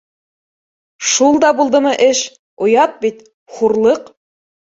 [1.09, 2.23] Шул да булдымы эш?
[2.69, 4.11] Оят бит, хур- Лыҡ